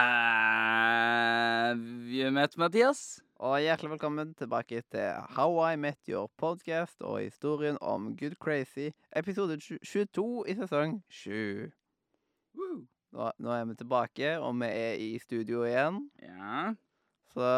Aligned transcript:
Have 0.00 1.80
you 2.08 2.30
met 2.32 2.56
Mathias? 2.56 3.20
Og 3.36 3.58
hjertelig 3.60 3.90
velkommen 3.90 4.30
tilbake 4.34 4.80
til 4.88 5.08
How 5.36 5.72
I 5.72 5.76
Met 5.76 5.98
Your 6.08 6.30
Podcast 6.40 7.02
og 7.04 7.18
historien 7.20 7.76
om 7.84 8.16
Good 8.16 8.38
Crazy, 8.40 8.88
episode 9.16 9.58
22 9.60 10.44
i 10.48 10.54
sesong 10.56 11.04
7. 11.08 11.68
Woo. 12.56 12.78
Nå, 13.12 13.26
nå 13.44 13.52
er 13.52 13.64
vi 13.68 13.74
tilbake, 13.82 14.38
og 14.38 14.56
vi 14.62 14.70
er 14.70 14.94
i 15.04 15.18
studio 15.20 15.66
igjen. 15.68 16.10
Ja. 16.22 16.72
Så 17.34 17.50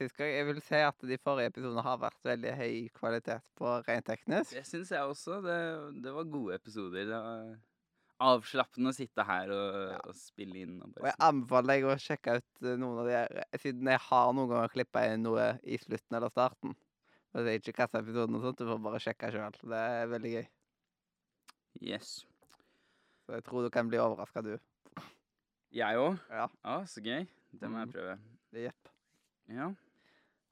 sist 0.00 0.16
gang 0.18 0.34
Jeg 0.34 0.46
vil 0.48 0.58
si 0.66 0.80
at 0.82 0.98
de 1.12 1.18
forrige 1.22 1.52
episodene 1.52 1.82
har 1.86 2.02
vært 2.02 2.18
veldig 2.26 2.56
høy 2.58 2.88
kvalitet 2.98 3.46
på 3.54 3.66
rent 3.86 4.06
teknisk. 4.10 4.50
Det 4.50 4.66
syns 4.66 4.90
jeg 4.90 5.14
også. 5.14 5.38
Det, 5.46 5.60
det 6.02 6.16
var 6.18 6.26
gode 6.34 6.58
episoder. 6.58 7.06
Det 7.06 7.22
var 7.28 7.54
avslappende 8.30 8.90
å 8.90 8.96
sitte 8.96 9.24
her 9.28 9.50
og, 9.54 9.76
Ja. 9.92 9.98
og 10.08 10.14
spille 10.18 10.62
inn. 10.64 10.78
Og 10.82 10.96
Og 11.00 11.06
jeg 11.10 11.16
anbefaler 11.20 11.74
deg 11.74 11.84
å 11.88 11.96
sjekke 12.00 12.36
ut 12.40 12.62
eh, 12.64 12.76
noen 12.80 12.98
av 13.02 13.06
de 13.08 13.12
her, 13.18 13.44
siden 13.60 13.90
jeg 13.92 14.00
har 14.08 14.32
noen 14.32 14.48
ganger 14.50 14.72
klippa 14.74 15.04
inn 15.12 15.22
noe 15.26 15.46
i 15.64 15.78
slutten 15.78 16.16
eller 16.18 16.32
starten. 16.32 16.74
Det 17.34 17.46
er 17.50 17.58
ikke 17.58 17.88
episoden 17.98 18.36
og 18.38 18.42
sånt, 18.46 18.58
du 18.58 18.64
får 18.68 18.82
bare 18.82 19.00
sjekke 19.02 19.32
sjøl. 19.34 19.56
Det 19.66 19.80
er 19.80 20.06
veldig 20.12 20.32
gøy. 20.36 20.46
Yes. 21.82 22.24
Så 23.26 23.34
jeg 23.34 23.44
tror 23.46 23.64
du 23.64 23.70
kan 23.74 23.88
bli 23.90 23.98
overraska, 23.98 24.42
du. 24.44 24.58
Jeg 25.74 25.96
òg? 25.98 26.20
Ja. 26.30 26.46
ja, 26.64 26.76
så 26.86 27.02
gøy. 27.02 27.26
Det 27.52 27.68
må 27.70 27.80
jeg 27.82 27.88
Mhm. 27.88 27.92
prøve. 27.94 28.18
Jepp. 28.52 28.88
Ja. 29.48 29.72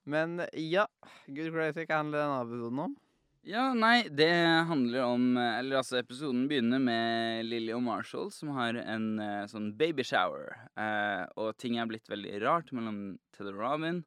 Men 0.05 0.41
ja, 0.53 0.85
Good 1.27 1.53
Crazy, 1.53 1.85
hva 1.85 2.01
handler 2.03 2.19
denne 2.19 2.41
episoden 2.43 2.79
om? 2.79 2.97
Ja, 3.43 3.73
nei, 3.75 4.07
det 4.07 4.31
handler 4.69 5.01
om 5.03 5.23
Eller 5.35 5.81
altså, 5.81 5.97
episoden 5.99 6.45
begynner 6.47 6.79
med 6.79 7.43
Lily 7.49 7.73
og 7.75 7.81
Marshall 7.83 8.29
som 8.31 8.53
har 8.55 8.77
en 8.79 9.17
uh, 9.19 9.43
sånn 9.51 9.73
babyshower. 9.75 10.53
Uh, 10.79 11.27
og 11.35 11.57
ting 11.59 11.75
er 11.75 11.89
blitt 11.89 12.07
veldig 12.07 12.39
rart 12.45 12.71
mellom 12.71 13.17
Ted 13.35 13.49
og 13.51 13.59
Robin. 13.59 13.99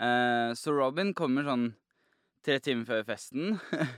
Uh, 0.00 0.56
så 0.56 0.72
Robin 0.72 1.12
kommer 1.12 1.44
sånn 1.44 1.66
tre 2.46 2.56
timer 2.64 2.88
før 2.88 3.04
festen. 3.12 3.58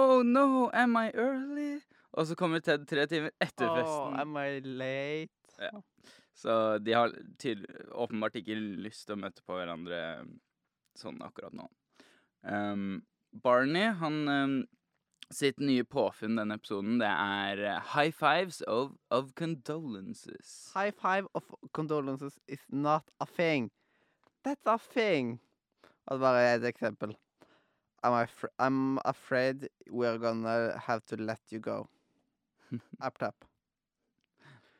oh 0.00 0.24
no, 0.24 0.70
am 0.72 0.96
I 0.96 1.12
early? 1.12 1.82
Og 2.16 2.30
så 2.30 2.38
kommer 2.40 2.64
Ted 2.64 2.88
tre 2.88 3.04
timer 3.10 3.36
etter 3.36 3.68
festen. 3.68 4.16
am 4.16 4.40
I 4.40 4.64
late? 4.64 5.60
Ja. 5.60 5.76
Så 6.40 6.78
de 6.80 6.96
har 6.96 7.12
åpenbart 7.92 8.40
ikke 8.40 8.56
lyst 8.56 9.04
til 9.04 9.18
å 9.18 9.22
møte 9.26 9.44
på 9.44 9.60
hverandre 9.60 10.24
sånn 10.96 11.20
akkurat 11.20 11.52
nå. 11.52 11.68
Um, 12.48 13.02
Barney, 13.32 13.92
han 14.00 14.28
um, 14.28 14.54
sitt 15.30 15.60
nye 15.62 15.84
påfunn 15.86 16.36
denne 16.40 16.56
episoden, 16.58 16.98
det 16.98 17.06
er 17.10 17.60
eh, 17.76 17.80
high 17.94 18.10
fives 18.10 18.60
of, 18.66 18.92
of 19.10 19.32
condolences. 19.38 20.70
High 20.74 20.90
five 20.90 21.28
of 21.34 21.44
condolences 21.72 22.38
is 22.48 22.64
not 22.70 23.04
a 23.20 23.26
thing. 23.26 23.70
That's 24.44 24.66
a 24.66 24.78
thing. 24.78 25.38
Og 26.08 26.18
det 26.18 26.24
bare 26.24 26.42
er 26.48 26.54
et 26.58 26.64
eksempel. 26.72 27.14
I'm, 28.02 28.14
afr 28.16 28.48
I'm 28.58 28.98
afraid 29.04 29.68
we're 29.90 30.18
gonna 30.18 30.78
have 30.86 31.04
to 31.06 31.16
let 31.16 31.40
you 31.52 31.60
go. 31.60 31.88
Up 33.00 33.18
tap. 33.18 33.44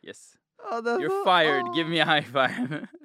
Yes. 0.03 0.37
Oh, 0.59 0.81
You're 0.99 1.25
fired, 1.25 1.65
Oh. 1.69 1.73
give 1.75 1.87
me 1.89 2.01
a 2.01 2.05
high 2.07 2.23
five. 2.23 2.89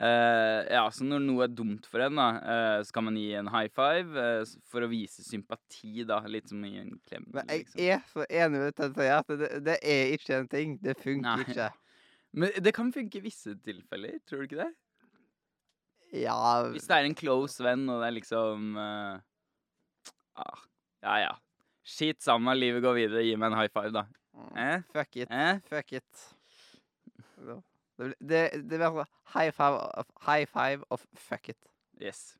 Eh, 0.00 0.60
ja, 0.72 0.86
så 0.88 1.04
når 1.04 1.20
noe 1.26 1.44
er 1.44 1.52
dumt 1.52 1.84
for 1.90 2.00
en, 2.00 2.16
da, 2.16 2.28
uh, 2.40 2.78
så 2.86 2.94
kan 2.96 3.04
man 3.04 3.18
gi 3.20 3.34
en 3.36 3.50
high 3.52 3.68
five 3.68 4.16
uh, 4.16 4.52
for 4.72 4.86
å 4.86 4.88
vise 4.88 5.20
sympati, 5.26 6.06
da. 6.08 6.22
Litt 6.24 6.48
som 6.48 6.62
i 6.64 6.72
en 6.80 6.94
klem. 7.04 7.26
Men 7.34 7.50
jeg 7.52 7.66
liksom. 7.66 7.82
er 7.84 8.06
så 8.08 8.24
enig 8.24 8.62
med 8.62 8.78
det 8.80 8.88
du 8.96 9.02
at 9.04 9.34
det, 9.42 9.50
det 9.66 9.76
er 9.84 10.14
ikke 10.16 10.38
en 10.38 10.48
ting. 10.48 10.78
Det 10.80 10.96
funker 11.02 11.42
Nei. 11.42 11.44
ikke. 11.44 11.68
Men 12.40 12.62
det 12.64 12.72
kan 12.72 12.92
funke 12.94 13.18
i 13.18 13.24
visse 13.24 13.56
tilfeller, 13.60 14.20
tror 14.24 14.40
du 14.40 14.48
ikke 14.48 14.62
det? 14.62 14.70
Ja 16.14 16.66
Hvis 16.70 16.88
det 16.90 16.96
er 16.96 17.06
en 17.06 17.14
close 17.14 17.62
venn, 17.62 17.84
og 17.90 18.00
det 18.02 18.08
er 18.08 18.16
liksom 18.16 18.76
eh, 18.78 20.12
ah, 20.42 20.62
Ja, 21.04 21.16
ja. 21.26 21.32
Skit 21.86 22.22
sammen, 22.22 22.58
livet 22.58 22.82
går 22.84 22.96
videre, 22.98 23.24
gi 23.26 23.34
meg 23.38 23.50
en 23.50 23.58
high 23.58 23.70
five, 23.72 23.92
da. 23.94 24.06
mm, 24.36 24.52
Eh? 24.62 24.82
Fuck 24.94 25.16
it. 25.16 25.30
Eh? 25.30 25.58
Fuck 25.68 25.92
it. 25.98 26.26
Så, 27.34 27.60
Det, 28.00 28.14
det, 28.18 28.42
det 28.64 28.78
blir 28.80 28.86
sånn 28.88 29.16
high 29.34 29.52
five 29.54 29.80
of, 30.00 30.12
high 30.26 30.46
five 30.48 30.86
of 30.90 31.06
fuck 31.14 31.52
it. 31.52 31.58
Yes. 32.00 32.30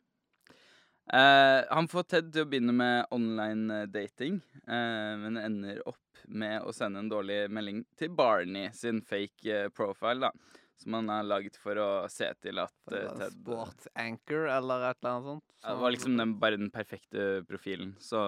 Uh, 1.12 1.66
han 1.70 1.88
får 1.90 2.06
Ted 2.06 2.30
til 2.30 2.44
å 2.44 2.48
begynne 2.48 2.72
med 2.76 3.08
online 3.10 3.80
eh, 3.80 3.88
dating, 3.90 4.36
uh, 4.68 5.18
men 5.18 5.40
ender 5.40 5.80
opp 5.90 6.20
med 6.30 6.62
å 6.62 6.70
sende 6.74 7.02
en 7.02 7.10
dårlig 7.10 7.48
melding 7.50 7.80
til 7.98 8.12
Barney 8.14 8.70
sin 8.76 9.00
fake 9.02 9.66
uh, 9.66 9.72
profile, 9.74 10.30
da. 10.30 10.60
Som 10.80 10.94
han 10.96 11.10
har 11.12 11.26
laget 11.26 11.58
for 11.60 11.76
å 11.82 11.88
se 12.08 12.30
til 12.40 12.62
at 12.62 12.94
en 12.94 13.18
Ted 13.18 13.34
Sports 13.34 13.90
anchor 13.98 14.46
eller 14.48 14.86
et 14.86 15.00
eller 15.02 15.10
annet 15.10 15.26
sånt. 15.32 15.44
Det 15.66 15.74
var 15.82 15.92
liksom 15.92 16.14
den, 16.16 16.38
bare 16.40 16.56
den 16.56 16.70
perfekte 16.72 17.26
profilen. 17.50 17.90
Så 18.00 18.22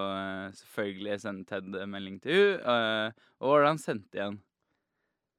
selvfølgelig 0.59 1.23
sender 1.23 1.49
Ted 1.49 1.79
melding 1.89 2.19
til 2.21 2.59
henne. 2.59 3.15
og 3.39 3.47
hva 3.47 3.55
var 3.55 3.65
det 3.65 3.71
han 3.71 3.81
sendte 3.81 4.21
igjen? 4.21 4.37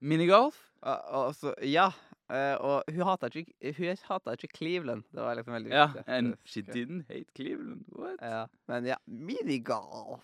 Minigolf? 0.02 0.58
Og, 0.84 1.04
og 1.16 1.36
så, 1.38 1.54
ja. 1.64 1.86
eh, 2.28 2.56
og 2.60 2.84
hun 2.92 3.06
hata 3.08 3.30
ikke, 3.32 3.54
ikke 3.64 4.50
Cleveland. 4.58 5.04
Det 5.14 5.22
var 5.24 5.38
liksom 5.40 5.54
veldig 5.56 5.72
Ja. 5.72 5.86
viktig. 5.94 6.04
And 6.08 6.36
she 6.46 6.62
didn't 6.62 7.06
hate 7.10 7.32
Cleveland. 7.36 7.86
What? 7.96 8.20
Ja, 8.22 8.46
men 8.68 8.86
ja, 8.92 8.98
minigolf. 9.08 10.24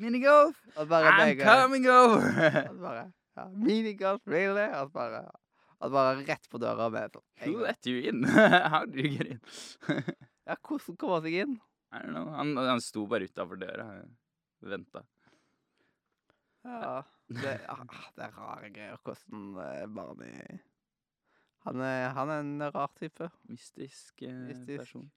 Minigolf? 0.00 0.56
I'm 0.76 1.38
coming 1.38 1.86
over! 1.88 2.20
bare, 2.82 3.12
ja, 3.36 3.48
minigolf, 3.54 4.20
really? 4.26 4.66
At 4.70 4.92
bare, 4.92 5.22
at 5.80 5.90
bare 5.92 6.24
rett 6.26 6.48
på 6.50 6.58
døra 6.58 6.90
med 6.90 7.14
sånn. 7.14 7.24
Who 7.44 7.62
let 7.62 7.86
you 7.86 8.02
in? 8.10 8.24
How 8.74 8.84
do 8.86 8.98
you 8.98 9.14
get 9.18 9.26
in? 9.36 9.40
Ja, 10.46 10.56
hvordan 10.60 10.96
kom 10.98 11.14
han 11.14 11.22
seg 11.24 11.38
inn? 11.44 11.56
I 11.94 12.02
don't 12.02 12.10
know. 12.10 12.26
Han, 12.34 12.56
han 12.58 12.80
sto 12.82 13.06
bare 13.06 13.28
utafor 13.30 13.60
døra 13.60 13.86
og 14.02 14.70
venta. 14.72 15.04
Ja, 16.64 17.02
det, 17.28 17.58
ah, 17.68 17.82
det 18.16 18.28
er 18.28 18.38
rare 18.38 18.70
greier. 18.72 19.00
Hvordan 19.04 19.58
eh, 19.64 19.84
Barney 19.92 20.62
han 21.64 21.80
er, 21.80 22.10
han 22.12 22.28
er 22.28 22.42
en 22.42 22.64
rar 22.74 22.90
type. 22.98 23.30
Mystisk, 23.48 24.22
eh, 24.22 24.32
Mystisk. 24.50 24.82
person. 24.82 25.10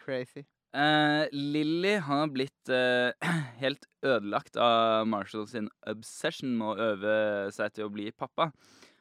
Crazy. 0.00 0.44
Eh, 0.72 1.24
Lilly 1.32 1.96
har 2.04 2.28
blitt 2.30 2.70
eh, 2.72 3.10
helt 3.62 3.88
ødelagt 4.06 4.56
av 4.60 5.08
Marshall 5.08 5.48
sin 5.50 5.66
obsession 5.90 6.52
med 6.60 6.68
å 6.68 6.90
øve 6.92 7.14
seg 7.54 7.74
til 7.74 7.88
å 7.88 7.92
bli 7.92 8.06
pappa. 8.12 8.50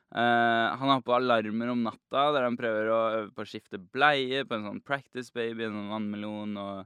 Eh, 0.09 0.65
han 0.81 0.89
har 0.89 1.03
på 1.05 1.13
alarmer 1.13 1.69
om 1.75 1.83
natta 1.85 2.29
der 2.33 2.47
han 2.47 2.57
prøver 2.57 2.89
å 2.89 2.99
øve 3.19 3.29
på 3.35 3.45
å 3.45 3.49
skifte 3.51 3.77
bleie 3.79 4.41
på 4.49 4.57
en 4.57 4.65
sånn 4.65 4.81
practice 4.81 5.29
baby, 5.35 5.67
en 5.67 5.77
sånn 5.77 5.93
vannmelon 5.93 6.57
og 6.63 6.79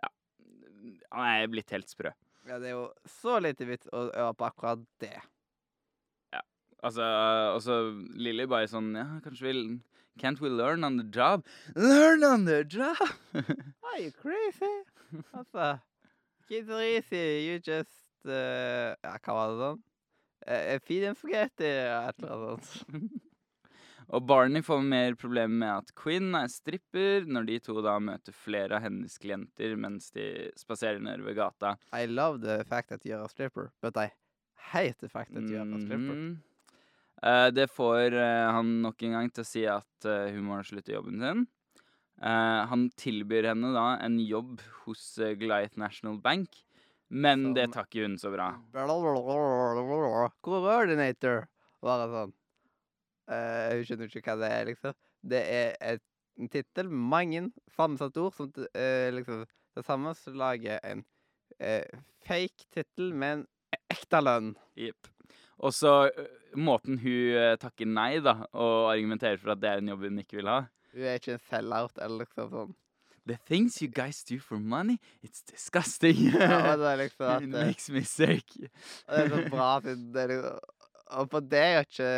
Ja. 0.00 0.10
Han 1.12 1.28
er 1.28 1.52
blitt 1.52 1.74
helt 1.76 1.92
sprø. 1.92 2.14
Ja, 2.44 2.58
det 2.60 2.68
er 2.68 2.76
jo 2.76 2.88
så 3.08 3.38
lite 3.40 3.66
vits 3.68 3.88
å 3.88 4.08
øve 4.10 4.34
på 4.36 4.46
akkurat 4.48 4.82
det. 5.00 5.16
Ja. 6.34 6.42
Altså, 6.84 7.06
og 7.54 7.60
så 7.64 7.78
Lilly 8.20 8.44
bare 8.50 8.68
sånn 8.68 8.92
Ja, 8.98 9.06
kanskje 9.24 9.48
vi 9.48 9.54
Can't 10.20 10.40
we 10.40 10.48
learn 10.48 10.84
on 10.84 10.96
the 10.96 11.04
job? 11.04 11.42
Learn 11.74 12.22
on 12.22 12.44
the 12.44 12.62
job! 12.62 13.00
Are 13.34 13.98
you 13.98 14.12
crazy? 14.12 14.70
Altså, 15.32 15.78
kids 16.48 16.70
are 16.70 16.84
easy. 16.84 17.48
You 17.48 17.58
just 17.58 18.22
uh, 18.26 18.94
Ja, 19.02 19.16
hva 19.18 19.34
var 19.34 19.50
det 19.50 19.58
sånn? 19.64 19.82
Uh, 20.44 20.78
feed 20.84 21.02
them 21.02 21.16
spaghetti, 21.18 21.70
og 21.88 22.10
et 22.12 22.20
eller 22.20 22.34
annet 22.36 22.68
sånt. 22.68 23.20
Og 24.12 24.26
Barney 24.28 24.62
får 24.64 24.82
mer 24.84 25.14
problemer 25.18 25.54
med 25.62 25.70
at 25.78 25.92
Quinn 25.96 26.34
er 26.36 26.50
stripper, 26.52 27.24
når 27.26 27.46
de 27.48 27.58
to 27.64 27.78
da 27.84 27.96
møter 28.02 28.34
flere 28.36 28.76
av 28.76 28.84
hennes 28.84 29.16
klienter 29.20 29.76
mens 29.80 30.10
de 30.14 30.50
spaserer 30.60 31.00
nedover 31.02 31.36
gata. 31.38 31.76
I 31.92 32.06
love 32.06 32.42
the 32.44 32.62
fact 32.68 32.90
that 32.90 33.04
you're 33.06 33.24
a 33.24 33.28
stripper, 33.28 33.70
but 33.80 33.96
I 33.96 34.10
hate 34.72 34.98
the 35.00 35.08
fact 35.08 35.32
that 35.34 35.48
you're 35.48 35.64
a 35.64 35.80
stripper. 35.80 36.14
Mhm. 36.14 36.36
uh, 37.22 37.50
det 37.50 37.70
får 37.70 38.12
uh, 38.12 38.52
han 38.52 38.82
nok 38.82 39.02
en 39.02 39.12
gang 39.18 39.30
til 39.32 39.42
å 39.44 39.48
si 39.48 39.64
at 39.66 40.04
uh, 40.08 40.28
hun 40.28 40.44
må 40.50 40.60
slutte 40.64 40.92
jobben 40.94 41.20
sin. 41.20 41.46
Han 42.24 42.84
tilbyr 42.94 43.48
henne 43.50 43.72
da 43.74 43.96
en 44.04 44.20
jobb 44.22 44.60
hos 44.84 45.16
Goliath 45.40 45.74
National 45.76 46.20
Bank, 46.22 46.60
men 47.10 47.42
det 47.42 47.64
Som- 47.66 47.72
det 47.72 47.72
takker 47.74 48.02
hun 48.06 48.14
så 48.18 48.30
bra. 48.30 48.52
Coordinator. 50.46 51.48
det 51.82 52.08
sånn. 52.14 52.32
Eh, 53.30 53.70
hun 53.76 53.86
skjønner 53.88 54.10
ikke 54.10 54.24
hva 54.26 54.36
det 54.42 54.50
er, 54.52 54.68
liksom. 54.70 54.96
Det 55.34 55.40
er 55.54 55.72
et, 55.94 56.04
en 56.40 56.50
tittel 56.52 56.90
mange 56.90 57.46
sammensatte 57.76 58.20
ord 58.20 58.34
som 58.36 58.50
eh, 58.74 59.08
liksom 59.14 59.44
Det 59.74 59.84
samme 59.86 60.12
som 60.14 60.36
lager 60.38 60.78
en 60.86 61.00
uh, 61.58 62.02
fake 62.22 62.68
tittel 62.70 63.08
med 63.10 63.40
en 63.40 63.40
ekte 63.90 64.20
lønn. 64.22 64.52
Jepp. 64.78 65.08
Og 65.58 65.74
så 65.74 65.94
måten 66.54 67.00
hun 67.02 67.58
takker 67.58 67.88
nei, 67.90 68.20
da, 68.22 68.36
og 68.54 68.92
argumenterer 68.92 69.40
for 69.42 69.56
at 69.56 69.62
det 69.64 69.72
er 69.72 69.82
en 69.82 69.90
jobb 69.90 70.06
hun 70.06 70.22
ikke 70.22 70.38
vil 70.38 70.50
ha. 70.52 70.60
Hun 70.94 71.08
er 71.10 71.18
ikke 71.18 71.34
en 71.34 71.42
sell-out 71.48 71.98
eller 71.98 72.22
liksom 72.22 72.52
sånn. 72.52 72.74
The 73.26 73.38
things 73.48 73.80
you 73.80 73.88
guys 73.88 74.22
do 74.22 74.38
for 74.38 74.58
money, 74.60 75.00
it's 75.24 75.42
disgusting. 75.42 76.30
Ja, 76.36 76.76
det 76.76 76.90
er 76.92 76.96
liksom 77.04 77.26
at 77.26 77.42
It 77.42 77.48
makes 77.48 77.88
me 77.90 78.04
sick. 78.04 78.52
og 79.08 79.16
det 79.16 79.24
er 79.24 79.30
så 79.32 79.50
bra 79.50 79.68
for 79.80 80.02
det 80.14 80.22
er 80.22 80.32
liksom, 80.34 80.58
Og 81.12 81.28
for 81.30 81.40
det 81.44 81.58
er 81.60 81.72
jo 81.74 81.80
ikke 81.84 82.10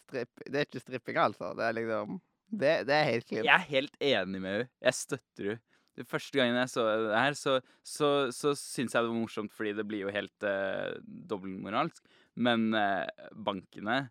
stripp, 0.00 0.44
Det 0.46 0.56
er 0.56 0.64
ikke 0.68 0.80
stripping, 0.80 1.16
altså. 1.20 1.50
Det 1.58 1.64
er 1.66 1.74
liksom 1.76 2.20
Det, 2.50 2.70
det 2.88 2.94
er 2.96 3.04
helt 3.10 3.26
clean. 3.28 3.44
Jeg 3.44 3.54
er 3.54 3.66
helt 3.70 3.96
enig 4.00 4.40
med 4.40 4.50
henne. 4.56 4.68
Jeg 4.82 4.94
støtter 4.94 5.50
henne. 5.52 5.60
Den 6.00 6.06
første 6.08 6.38
gangen 6.38 6.56
jeg 6.56 6.70
så 6.70 6.84
det 6.86 7.18
her, 7.18 7.34
så, 7.36 7.54
så, 7.84 8.08
så 8.32 8.54
syns 8.56 8.94
jeg 8.94 9.02
det 9.04 9.10
var 9.10 9.18
morsomt 9.18 9.52
fordi 9.52 9.72
det 9.76 9.84
blir 9.90 10.04
jo 10.06 10.12
helt 10.14 10.46
eh, 10.48 10.94
dobbeltmoralsk. 11.28 12.00
Men 12.40 12.70
eh, 12.78 13.04
bankene 13.36 14.06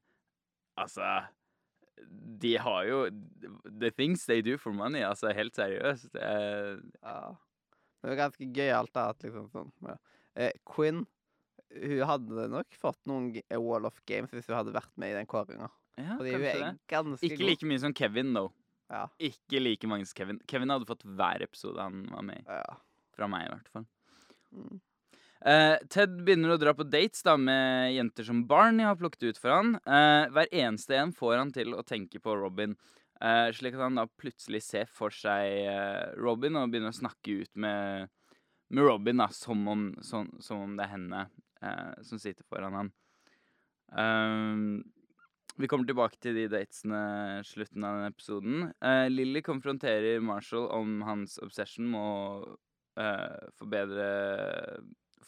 Altså 0.78 1.08
De 2.44 2.52
har 2.62 2.84
jo 2.88 3.00
The 3.80 3.90
things 3.96 4.26
they 4.30 4.42
do 4.46 4.58
for 4.58 4.72
money. 4.76 5.02
Altså, 5.04 5.34
helt 5.34 5.56
seriøst. 5.58 6.14
Eh, 6.16 6.78
Ja. 7.04 7.20
Det 8.00 8.12
er 8.14 8.16
ganske 8.16 8.46
gøyalt 8.56 8.94
da, 8.96 9.10
at 9.12 9.24
liksom 9.26 9.50
sånn 9.52 9.72
ja. 9.84 9.98
eh, 10.40 10.54
Quinn 10.72 11.02
hun 11.76 12.02
hadde 12.10 12.48
nok 12.52 12.78
fått 12.82 13.00
noen 13.10 13.30
Wall 13.62 13.86
of 13.90 14.00
Games 14.10 14.32
hvis 14.34 14.50
hun 14.50 14.58
hadde 14.58 14.74
vært 14.76 14.92
med 15.00 15.14
i 15.14 15.20
den 15.20 15.30
kåringa. 15.30 15.70
ja, 16.00 16.18
Fordi 16.18 16.34
hun 16.34 16.48
er 16.50 16.60
det. 16.64 16.74
ganske 16.90 17.30
Ikke 17.30 17.46
like 17.46 17.70
mye 17.70 17.82
som 17.84 17.94
Kevin, 17.94 18.34
though. 18.34 18.52
Ja. 18.90 19.06
Ikke 19.22 19.62
like 19.62 19.88
mange 19.90 20.08
som 20.10 20.18
Kevin. 20.18 20.42
Kevin 20.50 20.74
hadde 20.74 20.90
fått 20.90 21.06
hver 21.06 21.46
episode 21.46 21.82
han 21.82 22.08
var 22.10 22.26
med 22.26 22.42
i. 22.42 22.46
Ja. 22.50 22.78
Fra 23.16 23.30
meg, 23.30 23.48
i 23.48 23.52
hvert 23.54 23.74
fall. 23.74 23.90
Mm. 24.56 24.80
Uh, 25.40 25.78
Ted 25.88 26.18
begynner 26.28 26.52
å 26.52 26.60
dra 26.60 26.74
på 26.76 26.84
dates 26.84 27.22
da 27.24 27.38
med 27.40 27.94
jenter 27.96 28.26
som 28.28 28.42
Barney 28.48 28.84
har 28.84 28.98
plukket 29.00 29.30
ut 29.30 29.40
for 29.40 29.54
han. 29.54 29.76
Uh, 29.86 30.26
hver 30.36 30.50
eneste 30.52 30.98
en 31.00 31.14
får 31.16 31.38
han 31.38 31.54
til 31.56 31.78
å 31.78 31.86
tenke 31.86 32.20
på 32.24 32.36
Robin. 32.36 32.74
Uh, 33.20 33.52
slik 33.56 33.78
at 33.78 33.86
han 33.86 34.00
da 34.00 34.08
plutselig 34.20 34.64
ser 34.66 34.90
for 34.92 35.14
seg 35.14 36.18
Robin 36.20 36.58
og 36.60 36.72
begynner 36.72 36.92
å 36.92 36.98
snakke 36.98 37.44
ut 37.44 37.54
med, 37.60 38.10
med 38.72 38.88
Robin 38.88 39.22
da, 39.22 39.30
som 39.36 39.64
om, 39.70 39.86
som, 40.04 40.32
som 40.44 40.66
om 40.66 40.76
det 40.80 40.88
er 40.88 40.96
henne 40.96 41.24
som 42.06 42.22
sitter 42.22 42.46
foran 42.48 42.78
han. 42.78 42.92
Um, 43.92 44.84
vi 45.60 45.68
kommer 45.68 45.90
tilbake 45.90 46.20
til 46.22 46.38
de 46.38 46.46
datesene 46.52 47.42
slutten 47.48 47.84
av 47.84 47.98
denne 47.98 48.12
episoden. 48.14 48.70
Uh, 48.80 49.10
Lily 49.12 49.42
konfronterer 49.44 50.22
Marshall 50.24 50.70
om 50.72 51.02
hans 51.08 51.36
obsession 51.44 51.90
med 51.92 52.00
å 52.00 52.54
uh, 53.02 53.50
forbedre 53.60 54.08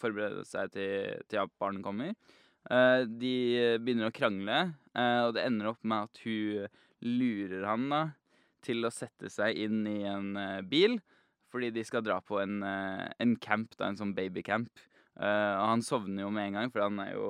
Forberede 0.02 0.46
seg 0.50 0.72
til, 0.74 1.20
til 1.30 1.44
at 1.44 1.52
barnet 1.62 1.84
kommer. 1.86 2.16
Uh, 2.66 3.04
de 3.06 3.76
begynner 3.84 4.10
å 4.10 4.16
krangle, 4.16 4.62
eh, 4.96 5.20
og 5.28 5.36
det 5.36 5.44
ender 5.46 5.70
opp 5.74 5.84
med 5.86 6.08
at 6.08 6.24
hun 6.24 6.72
lurer 7.02 7.66
han 7.66 7.88
da 7.92 8.02
til 8.66 8.86
å 8.86 8.94
sette 8.94 9.30
seg 9.34 9.58
inn 9.58 9.84
i 9.90 10.02
en 10.10 10.36
eh, 10.38 10.62
bil, 10.66 11.00
fordi 11.52 11.72
de 11.76 11.84
skal 11.86 12.06
dra 12.06 12.20
på 12.24 12.40
en, 12.42 12.62
eh, 12.64 13.08
en 13.24 13.36
camp, 13.42 13.74
da, 13.78 13.90
en 13.90 14.00
sånn 14.00 14.16
babycamp. 14.18 14.84
Og 15.20 15.66
han 15.68 15.82
sovner 15.86 16.24
jo 16.24 16.30
med 16.34 16.48
en 16.48 16.56
gang, 16.56 16.70
for 16.72 16.86
han 16.86 17.00
er 17.04 17.12
jo 17.18 17.26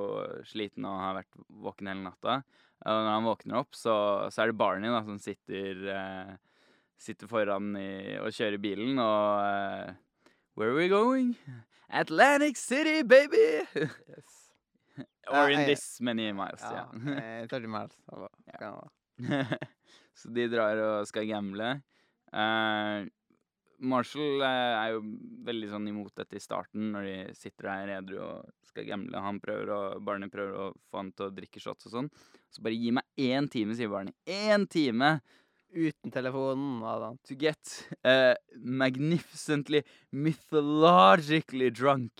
sliten 0.47 0.85
og 0.87 0.99
har 1.01 1.15
vært 1.17 1.39
våken 1.65 1.89
hele 1.89 2.03
natta. 2.05 2.35
Og 2.81 2.99
når 3.05 3.09
han 3.15 3.25
våkner 3.27 3.57
opp, 3.61 3.75
så, 3.77 3.95
så 4.33 4.43
er 4.43 4.51
det 4.51 4.57
Barney 4.59 4.89
da, 4.93 5.01
som 5.05 5.17
sitter, 5.21 5.81
uh, 5.89 6.31
sitter 7.01 7.29
foran 7.29 7.71
i, 7.77 7.89
og 8.21 8.31
kjører 8.33 8.61
bilen, 8.61 9.01
og 9.01 9.41
uh, 9.41 9.91
Where 10.57 10.71
are 10.71 10.77
we 10.77 10.87
going? 10.91 11.35
Atlantic 11.89 12.57
City, 12.57 13.01
baby! 13.03 13.65
Yes. 13.75 14.37
Or 15.31 15.49
in 15.49 15.65
this 15.65 15.99
many 16.01 16.31
miles, 16.33 16.61
Ja. 16.61 16.87
ja. 16.91 17.41
eh, 17.41 17.47
30 17.47 17.67
miles. 17.67 17.97
Så 20.21 20.29
de 20.33 20.47
drar 20.51 20.77
og 20.81 21.07
skal 21.07 21.27
gamble. 21.29 21.69
Eh, 22.33 23.05
Marshall 23.81 24.41
eh, 24.45 24.75
er 24.77 24.91
jo 24.95 25.01
veldig 25.47 25.69
sånn 25.71 25.87
imot 25.89 26.13
dette 26.21 26.37
i 26.37 26.43
starten, 26.43 26.91
når 26.93 27.07
de 27.07 27.15
sitter 27.37 27.67
der 27.71 27.93
edru 27.97 28.19
og 28.21 28.49
skal 28.69 28.85
gamble. 28.87 29.17
Han 29.25 29.39
prøver 29.41 29.71
og 29.75 30.03
Barney 30.05 30.29
prøver 30.31 30.53
å 30.53 30.67
få 30.91 31.01
han 31.01 31.11
til 31.17 31.27
å 31.29 31.33
drikke 31.35 31.59
shots 31.63 31.89
og 31.89 31.95
sånn. 31.95 32.09
Så 32.53 32.61
bare 32.65 32.77
gi 32.77 32.91
meg 32.93 33.03
én 33.17 33.49
time, 33.51 33.73
sier 33.75 33.89
Barney. 33.91 34.13
Én 34.29 34.67
time 34.69 35.19
Uten 35.71 36.11
telefonen. 36.11 36.81
Adam. 36.83 37.17
to 37.23 37.33
get 37.39 37.87
uh, 38.03 38.33
magnificently, 38.59 39.83
mythologically 40.11 41.69
drunk. 41.71 42.11